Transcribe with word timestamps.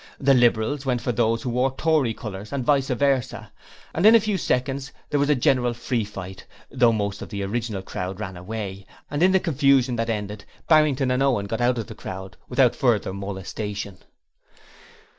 The 0.19 0.33
Liberals 0.33 0.83
went 0.83 0.99
for 0.99 1.11
those 1.11 1.43
who 1.43 1.51
wore 1.51 1.75
Tory 1.75 2.15
colours 2.15 2.51
and 2.51 2.65
vice 2.65 2.87
versa, 2.89 3.51
and 3.93 4.03
in 4.03 4.15
a 4.15 4.19
few 4.19 4.35
seconds 4.35 4.91
there 5.11 5.19
was 5.19 5.29
a 5.29 5.35
general 5.35 5.75
free 5.75 6.03
fight, 6.05 6.47
though 6.71 6.91
most 6.91 7.21
of 7.21 7.29
the 7.29 7.43
original 7.43 7.83
crowd 7.83 8.19
ran 8.19 8.35
away, 8.35 8.87
and 9.11 9.21
in 9.21 9.31
the 9.31 9.39
confusion 9.39 9.97
that 9.97 10.09
ended, 10.09 10.43
Barrington 10.67 11.11
and 11.11 11.21
Owen 11.21 11.45
got 11.45 11.61
out 11.61 11.77
of 11.77 11.85
the 11.85 11.93
crowd 11.93 12.35
without 12.49 12.75
further 12.75 13.13
molestation. 13.13 13.99